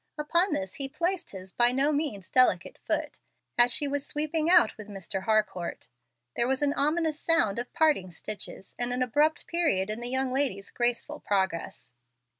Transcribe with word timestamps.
Upon 0.17 0.51
this 0.53 0.73
he 0.73 0.89
placed 0.89 1.29
his 1.29 1.53
by 1.53 1.71
no 1.71 1.91
means 1.91 2.31
delicate 2.31 2.79
foot, 2.79 3.19
as 3.55 3.71
she 3.71 3.87
was 3.87 4.03
sweeping 4.03 4.49
out 4.49 4.75
with 4.75 4.89
Mr. 4.89 5.25
Harcourt. 5.25 5.89
There 6.35 6.47
was 6.47 6.63
an 6.63 6.73
ominous 6.73 7.19
sound 7.19 7.59
of 7.59 7.71
parting 7.71 8.09
stitches, 8.09 8.73
and 8.79 8.91
an 8.91 9.03
abrupt 9.03 9.45
period 9.45 9.91
in 9.91 9.99
the 9.99 10.09
young 10.09 10.33
lady's 10.33 10.71
graceful 10.71 11.19
progress. 11.19 11.93